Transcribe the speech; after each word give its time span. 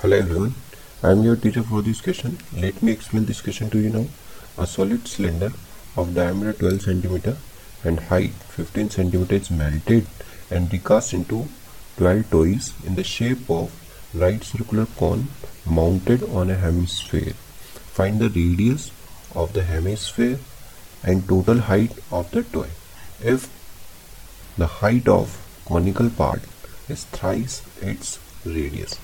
Hello 0.00 0.14
everyone, 0.14 0.54
I 1.02 1.12
am 1.12 1.22
your 1.22 1.36
teacher 1.36 1.62
for 1.62 1.80
this 1.80 2.02
question. 2.02 2.36
Let 2.54 2.82
me 2.82 2.92
explain 2.92 3.24
this 3.24 3.40
question 3.40 3.70
to 3.70 3.78
you 3.78 3.88
now. 3.88 4.04
A 4.58 4.66
solid 4.66 5.08
cylinder 5.08 5.52
of 5.96 6.14
diameter 6.14 6.52
12 6.52 6.74
cm 6.82 7.36
and 7.82 8.00
height 8.00 8.34
15 8.56 8.90
cm 8.90 9.32
is 9.32 9.50
melted 9.50 10.06
and 10.50 10.70
recast 10.70 11.14
into 11.14 11.48
12 11.96 12.30
toys 12.30 12.74
in 12.84 12.94
the 12.96 13.04
shape 13.04 13.48
of 13.48 13.72
right 14.12 14.44
circular 14.44 14.84
cone 14.98 15.28
mounted 15.64 16.22
on 16.24 16.50
a 16.50 16.56
hemisphere. 16.56 17.32
Find 17.96 18.20
the 18.20 18.28
radius 18.28 18.92
of 19.34 19.54
the 19.54 19.64
hemisphere 19.64 20.38
and 21.02 21.26
total 21.26 21.60
height 21.72 21.98
of 22.12 22.30
the 22.32 22.42
toy. 22.42 22.68
If 23.24 23.48
the 24.58 24.66
height 24.66 25.08
of 25.08 25.42
conical 25.66 26.10
part 26.10 26.42
is 26.86 27.04
thrice 27.04 27.62
its 27.80 28.18
radius. 28.44 28.98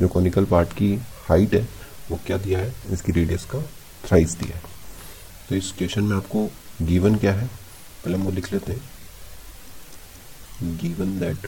जो 0.00 0.08
conical 0.08 0.44
part 0.44 0.72
की 0.72 0.94
height 1.28 1.54
है, 1.54 1.68
वो 2.10 2.20
क्या 2.26 2.36
दिया 2.36 2.58
है? 2.58 2.74
इसकी 2.90 3.12
radius 3.12 3.44
का 3.44 3.62
thrice 4.04 4.30
दिया 4.30 4.56
है। 4.56 4.62
तो 5.48 5.54
इस 5.54 5.72
क्वेश्चन 5.72 6.02
में 6.02 6.16
आपको 6.16 6.50
गिवन 6.82 7.16
क्या 7.16 7.32
है? 7.32 7.46
पहले 8.04 8.14
हम 8.14 8.22
वो 8.22 8.30
लिख 8.30 8.52
लेते 8.52 8.72
हैं। 8.72 8.90
गिवन 10.78 11.18
दैट 11.20 11.46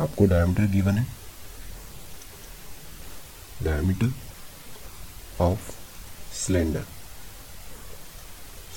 आपको 0.00 0.26
डायमीटर 0.26 0.66
गिवन 0.66 0.98
है। 0.98 1.06
डायमीटर 3.62 4.12
ऑफ़ 5.40 5.70
सिलेंडर 6.34 6.84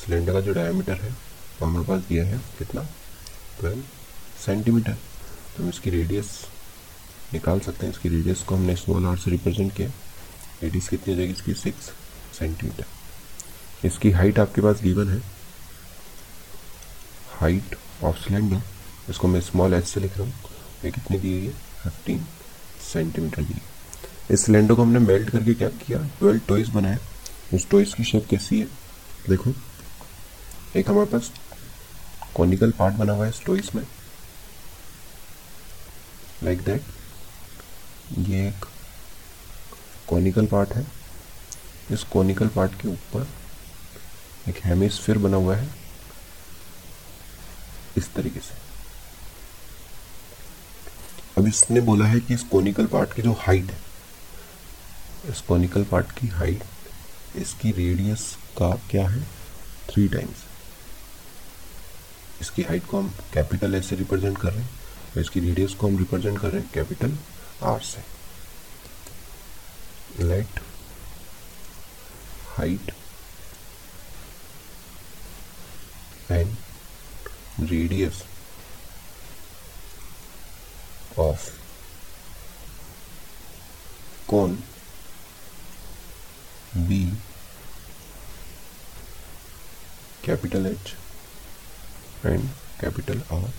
सिलेंडर 0.06 0.34
का 0.34 0.42
जो 0.42 0.54
डायमीटर 0.54 0.94
है 0.94 1.16
हमारे 1.62 1.86
पास 1.86 2.02
दिया 2.02 2.26
है 2.26 2.38
कितना? 2.58 2.82
ट्वेल्व 3.60 3.84
सेंटीमीटर 4.46 4.94
तो 5.58 5.64
हम 5.64 5.70
इसकी 5.70 5.90
रेडियस 5.90 6.28
निकाल 7.34 7.60
सकते 7.60 7.86
हैं। 7.86 7.94
इसकी 7.94 8.10
रेडियस 8.10 8.42
को 8.42 8.56
हमने 8.56 8.76
स्मॉल 8.76 9.06
आर 9.06 9.18
से 9.18 9.32
रिप्रेजेंट 9.32 9.74
किया 9.76 9.90
रेडियस 10.64 10.88
कितनी 10.90 11.14
हो 11.14 11.18
जाएगी? 11.18 11.34
इसकी 11.34 11.54
सिक्स 11.54 11.92
सेंटीमीटर 12.40 13.88
इसकी 13.88 14.12
हाइट 14.12 14.40
आपके 14.40 14.62
पास 14.62 14.82
गिवन 14.84 15.10
है। 15.10 15.22
हाइट 17.40 17.76
ऑफ़ 18.04 18.18
सिलेंडर 18.18 18.62
इसको 19.10 19.28
मैं 19.28 19.42
स्मॉल 19.42 19.74
एच 19.74 19.86
से 19.88 20.00
लिख 20.00 20.18
रहा 20.18 20.28
हूँ। 20.28 20.34
ये 20.86 20.92
कितनी 20.92 21.18
दी 21.18 21.30
गई 21.32 21.46
है? 21.46 21.54
फिफ्टीन 21.84 22.26
सेंटीमीटर 22.84 23.44
दी 23.44 23.62
इस 24.32 24.46
सिलेंडर 24.46 24.74
को 24.76 24.82
हमने 24.82 25.00
मेल्ट 25.00 25.30
करके 25.30 25.54
क्या 25.54 25.70
किया? 25.70 25.98
ट्वेल्व 26.20 26.40
टॉयज 26.48 26.70
बनाया 26.70 26.98
उस 27.54 27.70
टॉयज 27.70 27.94
की 27.94 28.04
शेप 28.04 28.28
कैसी 28.30 28.60
है? 28.60 28.68
देखो। 29.30 29.54
एक 30.76 30.90
हमारे 30.90 31.12
पास 31.12 31.32
कॉनिकल 32.36 32.72
पार्ट 32.80 32.96
बना 32.96 33.14
हुआ 33.14 33.26
है 33.26 33.32
इस 33.32 33.42
टॉयज 33.46 33.70
में। 33.76 33.84
लाइक 36.44 36.58
like 36.58 36.70
दैट 36.70 36.82
ये 38.12 38.48
एक 38.48 38.66
कॉनिकल 40.08 40.46
पार्ट 40.46 40.74
है। 40.74 40.86
इस 41.92 42.04
कॉनिकल 42.04 42.48
पार्ट 42.48 42.82
के 42.82 42.88
ऊपर 42.88 43.28
एक 44.50 44.60
हेमिस्फीयर 44.66 45.18
बना 45.18 45.38
हुआ 45.38 45.56
है। 45.56 45.70
इस 47.98 48.14
तरीके 48.14 48.40
से। 48.40 48.64
अब 51.38 51.48
इसने 51.48 51.82
बोला 51.82 52.06
है 52.06 52.20
कि 52.20 52.34
इस 52.34 52.44
कॉनिकल 52.44 52.86
पार्ट 52.86 53.14
की 53.14 53.22
जो 53.22 53.32
हाइट 53.40 53.72
है, 53.72 53.80
इस 55.30 55.42
कॉनिकल 55.42 55.84
पार्ट 55.84 56.12
की 56.12 56.28
हाइट 56.28 56.64
इसकी 57.36 57.72
रेडियस 57.72 58.22
का 58.58 58.70
क्या 58.92 59.08
है? 59.10 59.22
थ्री 59.90 60.08
टाइम्स 60.08 60.44
इसकी 62.42 62.62
हाइट 62.62 62.86
को 62.86 63.00
हम 63.00 63.10
कैपिटल 63.34 63.76
एस 63.76 63.90
से 63.90 63.96
रिप्रेजेंट 63.96 64.38
कर 64.38 64.52
रहे 64.52 64.62
हैं, 64.62 64.70
और 65.16 65.22
इसकी 65.22 65.40
रेडियस 65.40 65.74
को 65.74 65.88
हम 65.88 65.98
रिप्रेजेंट 65.98 66.40
कर 66.40 66.50
रहे 66.50 66.62
हैं 66.62 66.72
कैपिटल 66.74 67.18
आर 67.64 67.80
से। 67.84 68.04
Let 70.24 70.60
height 72.58 72.92
and 76.32 76.56
radius 77.70 78.24
of 81.20 81.50
कौन 84.30 84.58
be 86.88 87.04
capital 90.26 90.66
H 90.68 90.94
and 92.26 92.50
capital 92.82 93.22
R 93.34 93.50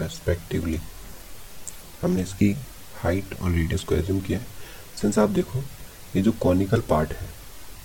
respectively 0.00 0.80
हमने 2.02 2.22
इसकी 2.22 2.50
हाइट 3.02 3.34
और 3.34 3.50
रेडियस 3.50 3.82
को 3.82 3.94
एज्यूम 3.94 4.20
किया 4.20 4.38
है। 4.38 4.46
सिंस 5.00 5.18
आप 5.18 5.30
देखो, 5.30 5.58
ये 6.16 6.22
जो 6.22 6.32
कॉनिकल 6.40 6.80
पार्ट 6.88 7.12
है, 7.12 7.28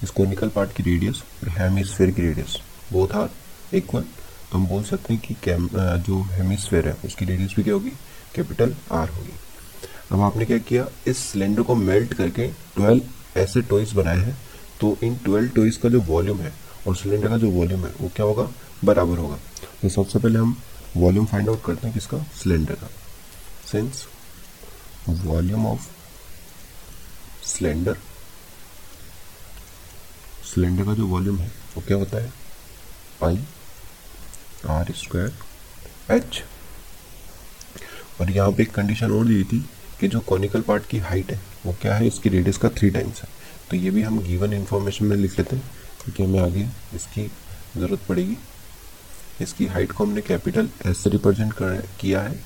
इस 0.03 0.09
कॉनिकल 0.11 0.49
पार्ट 0.49 0.73
की 0.73 0.83
रेडियस 0.83 1.21
और 1.43 1.49
हेमिस्फेयर 1.51 2.11
की 2.11 2.21
रेडियस 2.21 2.57
बोथ 2.91 3.15
आर 3.15 3.29
इक्वल 3.75 4.01
तो 4.01 4.57
हम 4.57 4.65
बोल 4.67 4.83
सकते 4.83 5.13
हैं 5.13 5.21
कि 5.23 5.33
कैम 5.43 5.67
जो 5.99 6.21
हेमिस्फेयर 6.31 6.87
है, 6.87 6.95
उसकी 7.05 7.25
रेडियस 7.25 7.53
भी 7.55 7.63
क्या 7.63 7.73
होगी? 7.73 7.89
कैपिटल 8.35 8.75
आर 8.91 9.09
होगी। 9.09 9.33
अब 10.11 10.21
आपने 10.21 10.45
क्या 10.45 10.57
किया? 10.59 10.85
इस 11.07 11.17
सिलेंडर 11.19 11.61
को 11.61 11.75
मेल्ट 11.75 12.13
करके 12.13 12.47
ट्वेल्व 12.75 13.39
ऐसे 13.39 13.61
टॉयज 13.63 13.91
बनाए 13.93 14.17
हैं। 14.17 14.37
तो 14.81 14.97
इन 15.03 15.15
ट्वेल्व 15.15 15.49
टॉयज 15.55 15.77
का 15.77 15.89
जो 15.89 16.01
वॉल्यूम 16.03 16.39
है 16.39 16.53
और 16.87 16.95
सिलेंडर 16.95 17.27
का 17.27 17.37
जो 17.37 17.49
वॉल्यूम 17.49 17.85
है, 17.85 17.91
वो 18.01 18.11
क्या 18.15 18.25
होगा? 18.25 18.47
बराबर 18.83 19.17
होगा। 19.17 19.37
तो 19.81 19.89
सबसे 19.89 20.19
पहले 20.19 20.39
हम 20.39 20.55
वॉल्यूम 20.97 21.25
फाइंड 21.25 21.49
आउट 21.49 21.63
करते 21.65 21.87
हैं 21.87 21.93
किसका? 21.93 22.17
सिलेंडर 22.35 22.73
का। 22.73 22.89
Since 23.67 24.05
volume 25.23 25.65
of 25.67 25.87
cylinder 27.45 27.97
cylinder 30.45 30.85
का 30.85 30.93
जो 30.93 31.07
वॉल्यूम 31.07 31.37
है, 31.37 31.47
वो 31.75 31.83
क्या 31.87 31.97
होता 31.97 32.17
है? 32.17 32.31
पाई 33.21 33.37
आर 34.69 34.91
स्क्वायर 34.95 36.13
एच 36.15 36.43
और 38.21 38.31
यहाँ 38.31 38.51
पे 38.51 38.63
एक 38.63 38.71
कंडीशन 38.73 39.11
और 39.11 39.25
दी 39.27 39.43
थी 39.43 39.59
कि 39.99 40.07
जो 40.07 40.19
कॉनिकल 40.29 40.61
पार्ट 40.61 40.85
की 40.89 40.97
हाइट 40.99 41.31
है, 41.31 41.39
वो 41.65 41.75
क्या 41.81 41.95
है? 41.95 42.07
इसकी 42.07 42.29
रेडियस 42.29 42.57
का 42.57 42.69
थ्री 42.69 42.89
टाइम्स 42.89 43.21
है। 43.21 43.29
तो 43.69 43.77
ये 43.77 43.91
भी 43.91 44.01
हम 44.01 44.19
गिवन 44.23 44.53
इन्फॉर्मेशन 44.53 45.05
में 45.05 45.15
लिख 45.17 45.37
लेते 45.39 45.55
हैं, 45.55 45.69
क्योंकि 46.03 46.23
हमें 46.23 46.39
आगे 46.39 46.67
इसकी 46.95 47.27
ज़रूरत 47.77 48.05
पड़ेगी। 48.09 48.37
इसकी 49.41 49.65
हाइट 49.67 49.91
को 49.91 50.03
हमने 50.03 50.21
कैपिटल 50.21 50.69
एस 50.85 51.03
से 51.03 51.09
रिप्रेजेंट 51.09 51.53
किया 52.01 52.21
है। 52.21 52.39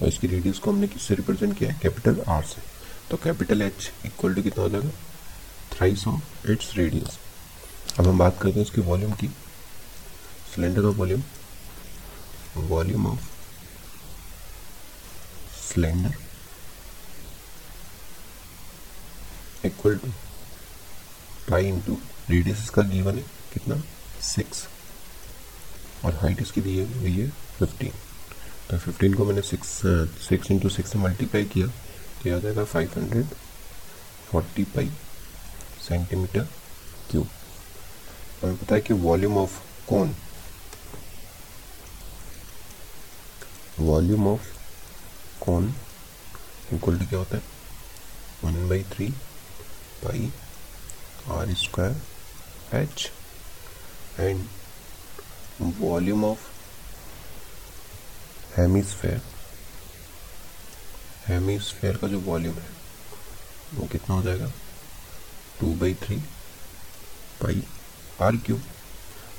और 0.00 0.08
इसकी 0.08 0.26
रेडियस 0.26 0.58
को 0.58 0.70
हमने 0.70 0.86
किससे 0.88 1.14
रिप्रेजेंट 1.14 1.56
किया 1.58 1.70
है? 1.70 1.78
कैपिटल 1.82 2.20
आर 2.28 2.42
से। 2.44 2.62
तो 3.10 3.16
कैपिटल 3.24 3.62
एच 3.62 3.90
इक्वल 4.06 4.34
टू 4.34 4.42
कितना 4.42 4.62
हो 4.62 4.68
जाएगा? 4.70 4.90
थ्राइस 5.72 6.06
ऑफ़ 6.08 6.50
इट्स 6.50 6.76
रेडियस 6.76 7.18
अब 7.98 8.06
हम 8.06 8.18
बात 8.18 8.38
करते 8.42 8.54
हैं 8.54 8.66
इसके 8.66 8.80
वॉल्यूम 8.80 9.12
की। 9.12 9.28
सिलेंडर 10.54 10.82
का 10.82 10.88
volume 10.98 11.22
volume 12.58 13.06
of 13.06 13.28
cylinder 15.64 16.14
equal 19.64 19.96
to 19.96 20.08
pi 21.50 21.66
into 21.66 21.98
radius 22.30 22.58
इसका 22.58 22.82
गिवन 22.84 23.16
है। 23.16 23.24
कितना? 23.52 23.82
सिक्स 24.24 24.66
और 26.04 26.14
हाइट 26.16 26.40
इसकी 26.42 26.60
दी 26.60 26.78
हुई 26.82 27.12
है 27.12 27.28
फिफ्टीन 27.58 27.92
तो 28.72 28.78
फिफ्टीन 28.78 29.14
को 29.14 29.24
मैंने 29.24 29.40
सिक्स 29.42 29.70
सिक्स 30.26 30.50
इंटू 30.50 30.68
सिक्स 30.68 30.92
से 30.92 30.98
मल्टीप्लाई 30.98 31.44
किया 31.54 31.66
तो 31.66 32.34
आ 32.34 32.38
जाएगा 32.40 32.62
five 32.64 32.92
hundred 32.96 33.34
forty 34.30 34.64
pi 34.74 34.90
centimetre 35.88 36.46
cube 37.10 37.28
हमें 38.42 38.56
पता 38.56 38.74
है 38.74 38.80
कि 38.80 38.94
वॉल्यूम 39.02 39.36
ऑफ़ 39.38 39.58
कौन? 39.88 40.14
वॉल्यूम 43.80 44.28
ऑफ़ 44.28 44.46
कौन 45.40 45.68
इक्वल 46.72 46.98
टू 46.98 47.06
क्या 47.06 47.18
होता 47.18 47.36
है? 47.36 47.42
One 48.44 48.68
by 48.68 48.82
three 48.94 49.08
pi 50.04 50.32
R 51.36 51.54
square 51.64 52.76
H 52.80 53.10
and 54.20 54.44
volume 55.80 56.24
of 56.24 56.50
hemisphere 58.56 59.20
hemisphere 61.26 61.96
का 61.96 62.08
जो 62.08 62.18
वॉल्यूम 62.20 62.54
है, 62.54 62.68
वो 63.74 63.86
कितना 63.86 64.14
हो 64.14 64.22
जाएगा? 64.22 64.50
Two 65.60 65.74
by 65.80 65.94
three 66.02 66.16
pi 67.42 67.62
R 68.22 68.36
cube 68.46 68.62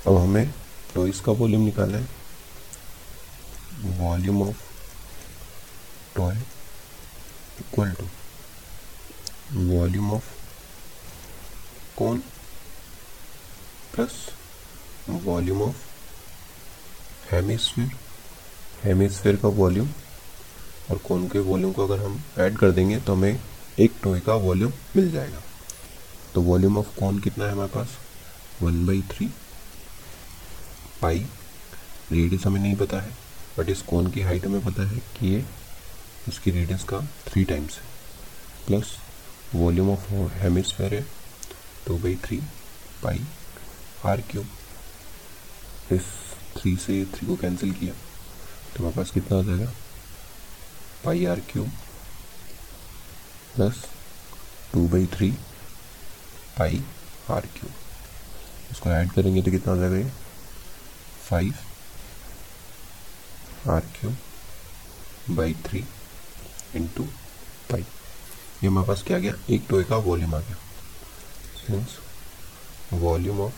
अब 0.07 0.17
हमें 0.17 0.53
तो 0.93 1.05
इसका 1.07 1.31
वॉल्यूम 1.31 1.63
निकालना 1.65 1.97
है। 1.97 2.07
Volume 3.99 4.41
of 4.41 4.61
toy 6.15 6.35
equal 7.59 7.91
to 7.91 8.05
volume 9.69 10.11
of 10.13 10.31
कौन 11.97 12.19
plus 13.93 14.13
volume 15.09 15.61
of 15.61 15.75
hemisphere 17.31 17.91
hemisphere 18.83 19.35
का 19.35 19.47
वॉल्यूम 19.49 19.89
और 20.91 20.97
कौन 20.97 21.27
के 21.29 21.39
वॉल्यूम 21.41 21.71
को 21.73 21.87
अगर 21.87 22.03
हम 22.03 22.21
ऐड 22.39 22.57
कर 22.57 22.71
देंगे 22.71 22.99
तो 22.99 23.13
हमें 23.13 23.39
एक 23.79 23.91
टोए 24.03 24.19
का 24.19 24.33
वॉल्यूम 24.35 24.71
मिल 24.95 25.11
जाएगा। 25.11 25.41
तो 26.33 26.41
वॉल्यूम 26.41 26.77
ऑफ़ 26.77 26.87
कौन 26.99 27.19
कितना 27.19 27.45
है 27.45 27.51
हमारे 27.51 27.69
पास? 27.69 27.97
One 28.61 28.85
by 28.85 29.01
three 29.11 29.29
pi 31.01 31.25
radius 32.11 32.45
हमें 32.45 32.59
नहीं 32.61 32.75
पता 32.75 32.99
है 33.01 33.11
बट 33.57 33.69
इस 33.69 33.81
कौन 33.81 34.09
की 34.11 34.21
हाइट 34.21 34.45
हमें 34.45 34.63
पता 34.65 34.87
है 34.89 34.97
कि 35.17 35.27
ये 35.27 35.43
इसकी 36.27 36.51
रेडियस 36.51 36.83
का 36.83 36.99
थ्री 37.27 37.43
टाइम्स 37.43 37.77
है। 37.77 37.85
प्लस 38.67 38.95
वॉल्यूम 39.55 39.89
ऑफ़ 39.91 40.11
हेमिस्फेयर 40.41 40.93
है 40.93 41.05
two 41.87 41.97
by 41.97 42.15
three 42.25 42.37
pi 43.03 43.25
R 44.05 44.21
cube 44.31 45.93
इस 45.93 46.03
थ्री 46.57 46.75
से 46.77 47.03
थ्री 47.13 47.27
को 47.27 47.35
कैंसिल 47.35 47.71
किया। 47.73 47.93
तो 48.75 48.79
हमारे 48.79 48.95
पास 48.95 49.11
कितना 49.11 49.37
आ 49.39 49.41
जाएगा? 49.43 49.71
Pi 51.03 51.25
R 51.25 51.39
cube 51.51 51.69
plus 53.55 53.83
two 54.73 54.87
by 54.89 55.05
three 55.13 55.31
pi 56.57 56.83
R 57.31 57.45
cube 57.55 57.69
इसको 58.71 58.89
ऐड 58.89 59.11
करेंगे 59.11 59.41
तो 59.41 59.51
कितना 59.51 59.73
हो 59.73 59.79
जाएगा 59.79 59.97
ये? 59.97 60.11
Five 61.29 61.53
R 63.71 63.81
cube 63.99 64.09
by 65.35 65.53
three 65.65 65.83
into 66.75 67.03
pi. 67.69 67.81
ये 67.81 68.67
हमारे 68.67 68.87
पास 68.87 69.03
क्या 69.07 69.19
गया? 69.19 69.33
एक 69.49 69.65
टोए 69.69 69.83
का 69.83 69.97
वॉल्यूम 70.07 70.35
आ 70.35 70.39
गया। 70.39 70.55
Since 71.57 71.97
volume 72.93 73.39
of 73.41 73.53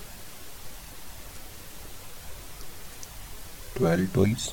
twelve 3.78 4.08
toys 4.14 4.50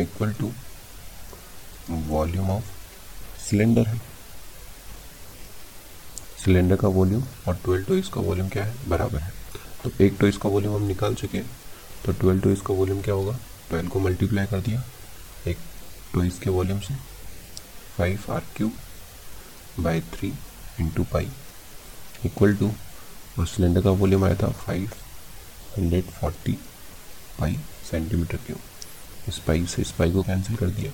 equal 0.00 0.32
to 0.32 0.52
volume 1.90 2.50
of 2.50 2.64
cylinder 3.40 3.86
है। 3.88 4.00
सिलेंडर 6.44 6.76
का 6.76 6.88
वॉल्यूम 6.88 7.24
और 7.48 7.56
ट्वेल्व 7.64 7.84
टोइस 7.84 8.04
इसका 8.04 8.20
वॉल्यूम 8.20 8.48
क्या 8.48 8.64
है? 8.64 8.74
बराबर 8.88 9.18
है। 9.18 9.32
तो 9.84 9.90
एक 10.04 10.16
टू 10.20 10.26
इसका 10.26 10.48
वॉल्यूम 10.48 10.74
हम 10.74 10.82
निकाल 10.86 11.14
चुके 11.14 11.38
हैं। 11.38 11.50
तो 12.04 12.12
ट्वेल्व 12.12 12.40
टू 12.40 12.50
इसका 12.50 12.74
वॉल्यूम 12.74 13.00
क्या 13.02 13.14
होगा? 13.14 13.38
ट्वेल्व 13.68 13.88
को 13.88 14.00
मल्टीप्लाई 14.00 14.46
कर 14.46 14.60
दिया। 14.60 14.82
एक 15.48 15.58
टोइस 16.12 16.32
इसके 16.32 16.50
वॉल्यूम 16.50 16.80
से 16.80 16.94
five 17.96 18.32
R 18.32 18.42
cube 18.56 18.72
by 19.80 20.00
three 20.12 20.32
into 20.80 21.04
pi 21.12 21.28
equal 22.24 22.54
to 22.56 22.70
और 23.38 23.46
सिलेंडर 23.46 23.82
का 23.82 23.90
वॉल्यूम 23.92 24.24
आया 24.24 24.34
था 24.42 24.50
five 24.58 24.90
hundred 25.78 26.04
forty 26.10 26.52
pi 27.38 27.58
centimetre 27.90 28.36
cube 28.46 28.60
pi 29.46 29.66
से 29.66 29.82
इस 29.82 29.92
को 29.92 30.22
कैंसिल 30.22 30.56
कर 30.56 30.66
दिया। 30.66 30.92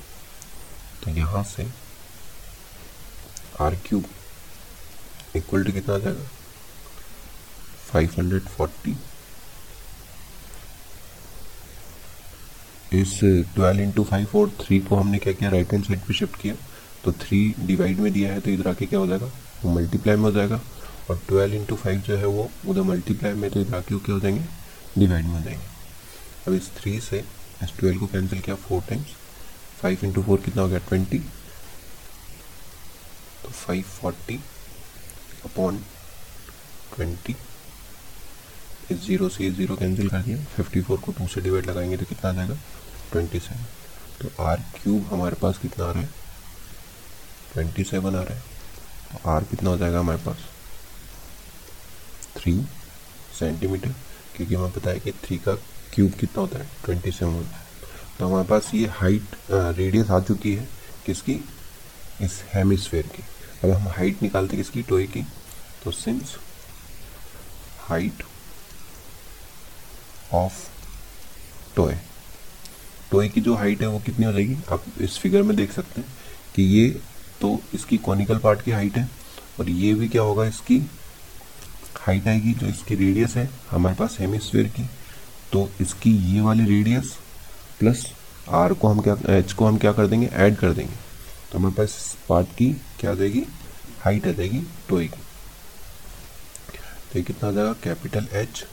तो 1.04 1.10
यहाँ 1.10 1.42
से 1.44 1.66
आर 3.60 3.74
क्यूब 3.86 4.04
इक्वल 5.36 5.64
टू 5.64 5.72
कितना 5.72 5.94
आ 5.94 5.98
जाएगा? 5.98 6.28
फाइव 7.90 8.14
हंड्रेड 8.18 8.42
फोर्टी 8.42 8.96
इस 12.92 13.18
ट्वेल्व 13.54 13.80
इंटू 13.80 14.04
फाइव 14.04 14.28
और 14.36 14.50
थ्री 14.60 14.78
को 14.78 14.96
हमने 14.96 15.18
क्या 15.18 15.32
किया? 15.32 15.50
राइट 15.50 15.72
हैंड 15.72 15.84
साइड 15.84 16.00
पे 16.00 16.14
शिफ्ट 16.14 16.40
किया। 16.40 16.54
तो 17.04 17.12
थ्री 17.12 17.54
डिवाइड 17.58 17.98
में 17.98 18.12
दिया 18.12 18.32
है 18.32 18.40
तो 18.40 18.50
इधर 18.50 18.68
आके 18.68 18.86
क्या 18.86 18.98
हो 18.98 19.06
जाएगा? 19.06 19.26
वो 19.64 19.74
मल्टीप्लाई 19.74 20.16
में 20.16 20.22
हो 20.22 20.32
जाएगा। 20.32 20.60
और 21.10 21.20
ट्वेल्व 21.28 21.54
इंटू 21.54 21.76
फाइव 21.76 22.00
जो 22.00 22.16
है, 22.16 22.26
वो 22.26 22.50
उधर 22.68 22.82
मल्टीप्लाई 22.82 23.32
में 23.32 23.50
तो 23.50 23.60
इधर 23.60 23.74
आके 23.74 23.98
क्या 23.98 24.14
हो 24.14 24.20
जाएँगे? 24.20 24.44
डिवाइड 24.98 25.24
में 25.24 25.32
हो 25.32 25.40
जाएँगे। 25.40 25.64
अब 26.48 26.52
इस 26.52 26.70
थ्री 26.76 27.00
से 27.00 27.24
इस 27.62 27.76
ट्वेल्व 27.78 27.98
को 28.00 28.06
कैंसिल 28.06 28.40
किया 28.40 28.56
four 28.56 28.82
times 28.88 29.06
five 29.80 29.98
into 30.04 30.22
four 30.22 30.40
कितना 30.40 30.62
हो 30.62 30.68
गया? 30.68 30.78
ट्वेंटी 30.78 31.18
तो 33.42 33.48
फाइव 33.48 33.82
फोर्टी 33.82 34.40
अपॉन 35.44 35.78
ट्वेंटी 36.94 37.36
इस 38.90 38.98
ज़ीरो 39.06 39.28
से 39.28 39.44
ये 39.44 39.50
ज़ीरो 39.50 39.76
कैंसिल 39.76 40.08
कर 40.08 40.22
दिया. 40.22 40.44
फिफ्टी 40.44 40.80
फोर 40.82 40.98
को 41.00 41.12
टू 41.12 41.26
से 41.28 41.40
डिवाइड 41.40 41.66
लगाएँगे 41.66 41.96
तो 41.96 42.04
कितना 42.04 42.30
आ 42.30 42.32
जाएगा? 42.32 42.54
ट्वेंटी 43.12 43.40
सेवन 43.40 43.64
तो 44.20 44.42
आर 44.44 44.56
क्यूब 44.56 45.06
हमारे 45.12 45.36
पास 45.36 45.58
कितना 45.58 45.84
आ 45.84 45.90
रहा 45.90 46.02
है? 46.02 46.08
ट्वेंटी 47.52 47.84
सेवन 47.84 48.16
आ 48.16 48.22
रहा 48.22 48.34
है. 48.34 48.42
तो 49.12 49.30
आर 49.30 49.44
कितना 49.44 49.70
हो 49.70 49.78
जाएगा 49.78 49.98
हमारे 49.98 50.18
पास? 50.18 50.36
थ्री 52.36 52.60
सेंटीमीटर 53.38 53.94
क्योंकि 54.36 54.54
हमें 54.54 54.70
पता 54.70 54.90
है 54.90 55.00
कि 55.00 55.12
थ्री 55.12 55.36
का 55.38 55.54
क्यूब 55.94 56.12
कितना 56.20 56.40
होता 56.40 56.58
है 56.58 56.68
ट्वेंटी 56.84 57.10
सेवन 57.10 57.32
होता 57.32 57.56
है 57.56 57.68
तो 58.18 58.26
हमारे 58.26 58.48
पास 58.48 58.70
ये 58.74 58.86
हाइट 58.90 59.36
रेडियस 59.50 60.10
आ 60.10 60.20
चुकी 60.20 60.54
है 60.54 60.68
किसकी? 61.06 61.32
इस 62.22 62.42
हेमिस्फेयर 62.54 63.06
की। 63.06 63.22
अब 63.64 63.70
हम 63.70 63.88
हाइट 63.88 64.22
निकालते 64.22 64.56
किसकी? 64.56 64.82
टोए 64.82 65.06
की। 65.06 65.22
तो 65.84 65.90
since 65.90 66.36
height 67.80 68.22
of 70.34 70.58
toy. 71.76 71.94
Toy 73.10 73.28
की 73.28 73.40
जो 73.40 73.54
हाइट 73.56 73.82
है 73.82 73.88
वो 73.88 73.98
कितनी 74.00 74.26
हो 74.26 74.32
जाएगी? 74.32 74.56
आप 74.72 74.84
इस 75.00 75.18
फिगर 75.18 75.42
में 75.42 75.56
देख 75.56 75.72
सकते 75.72 76.00
हैं 76.00 76.08
कि 76.54 76.62
ये 76.62 76.88
तो 77.40 77.58
इसकी 77.74 77.96
कॉनिकल 77.98 78.38
पार्ट 78.38 78.62
की 78.62 78.70
हाइट 78.70 78.96
है 78.96 79.08
और 79.60 79.70
ये 79.70 79.94
भी 79.94 80.08
क्या 80.08 80.22
होगा? 80.22 80.46
इसकी 80.46 80.78
हाइट 81.96 82.26
आएगी 82.28 82.52
जो 82.54 82.66
इसकी 82.66 82.94
रेडियस 82.96 83.36
है 83.36 83.48
हमारे 83.70 83.96
पास 83.96 84.16
हेमिस्फेयर 84.20 84.66
की। 84.68 84.88
तो 85.52 85.68
इसकी 85.80 86.10
ये 86.34 86.40
वाली 86.40 86.64
रेडियस 86.66 87.16
प्लस 87.78 88.04
आर 88.48 88.72
को 88.72 88.88
हम 88.88 89.00
क्या 89.00 89.16
एच 89.28 89.52
को 89.52 89.66
हम 89.66 89.78
क्या 89.78 89.92
कर 89.92 90.06
देंगे? 90.06 90.26
ऐड 90.26 90.56
कर 90.56 90.72
देंगे। 90.72 90.94
तो 91.52 91.58
हमारे 91.58 91.74
पास 91.74 92.16
पार्ट 92.28 92.48
की 92.48 92.72
क्या 93.00 93.14
देगी? 93.14 93.42
हाइट 94.00 94.26
आ 94.26 94.30
जाएगी 94.30 94.62
टोई 94.88 95.08
की। 95.08 95.20
तो 97.12 97.18
ये 97.18 97.22
कितना 97.22 97.48
आ 97.48 97.52
जाएगा? 97.52 97.72
कैपिटल 97.84 98.28
एच 98.32 98.64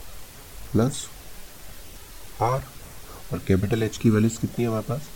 प्लस 0.72 1.04
आर 2.42 2.64
और 3.32 3.38
कैपिटल 3.48 3.82
एच 3.82 3.96
की 3.96 4.10
वैल्यूज़ 4.10 4.38
कितनी 4.40 4.64
है 4.64 4.70
हमारे 4.70 4.84
पास? 4.88 5.08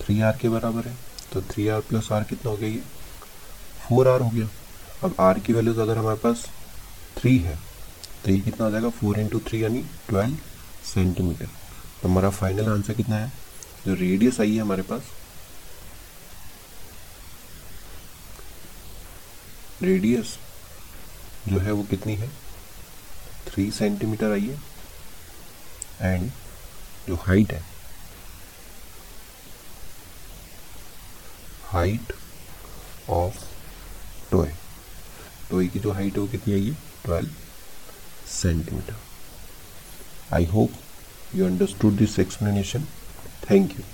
थ्री 0.00 0.20
आर 0.20 0.36
के 0.40 0.48
बराबर 0.48 0.88
है। 0.88 0.96
तो 1.32 1.42
थ्री 1.42 1.68
आर 1.68 1.80
प्लस 1.80 2.12
आर 2.12 2.24
कितना 2.24 2.50
हो 2.50 2.56
गया 2.56 2.68
ये? 2.68 2.82
फोर 3.88 4.08
आर 4.08 4.20
हो 4.20 4.30
गया। 4.30 4.48
अब 5.04 5.14
आर 5.20 5.38
की 5.38 5.52
वैल्यूज़ 5.52 5.80
अगर 5.80 5.98
हमारे 5.98 6.18
पास 6.18 6.46
थ्री 7.18 7.36
है 7.38 7.58
तो 8.24 8.30
ये 8.30 8.38
कितना 8.40 8.66
आ 8.66 8.70
जाएगा? 8.70 8.88
फोर 8.90 9.18
इंटू 9.20 9.38
थ्री 9.40 9.62
यानी 9.64 9.84
ट्वेल्व 10.08 10.36
सेंटीमीटर। 10.84 11.46
तो 12.02 12.08
हमारा 12.08 12.30
फाइनल 12.30 12.68
आंसर 12.68 12.94
कितना 12.94 13.16
है? 13.16 13.32
जो 13.86 13.94
रेडियस 13.94 14.40
आई 14.40 14.54
है 14.54 14.60
हमारे 14.60 14.82
पास 14.82 15.02
रेडियस 19.82 20.36
जो 21.48 21.58
है 21.58 21.72
वो 21.72 21.82
कितनी 21.82 22.14
है? 22.16 22.28
थ्री 23.46 23.70
सेंटीमीटर 23.70 24.32
आई 24.32 24.48
है 24.48 26.14
एंड 26.14 26.30
जो 27.08 27.16
हाइट 27.16 27.52
है 27.52 27.62
हाइट 31.64 32.12
ऑफ़ 33.10 33.44
टोए 34.30 34.52
टोए 35.50 35.66
की 35.66 35.78
जो 35.78 35.92
हाइट 35.92 36.14
है 36.14 36.20
वो 36.20 36.26
कितनी 36.26 36.54
आई 36.54 36.68
है? 36.68 36.74
Twelve 37.04 37.30
centimetre 38.32 38.96
I 40.32 40.42
hope 40.42 40.72
you 41.34 41.46
understood 41.46 41.96
this 41.98 42.18
explanation. 42.18 42.86
Thank 43.42 43.76
you. 43.76 43.84